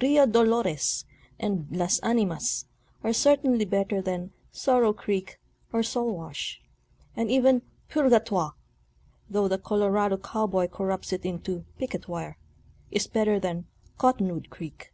"Rio 0.00 0.24
Dolores" 0.24 1.04
and 1.38 1.66
"Las 1.70 1.98
Animas" 1.98 2.64
are 3.02 3.12
certainly 3.12 3.66
better 3.66 4.00
than 4.00 4.30
"Sorrow 4.50 4.94
Creek" 4.94 5.38
or 5.74 5.82
"Soul 5.82 6.16
Wash," 6.16 6.62
and 7.14 7.30
even" 7.30 7.60
Purgatoire"— 7.90 8.54
though 9.28 9.46
the 9.46 9.58
Colorado 9.58 10.16
cow 10.16 10.46
boy 10.46 10.68
corrupts 10.68 11.12
it 11.12 11.26
into" 11.26 11.66
Picket 11.78 12.08
Wire"— 12.08 12.38
is 12.98 13.06
better 13.06 13.38
than" 13.38 13.66
Cottonwood 13.98 14.48
Creek." 14.48 14.90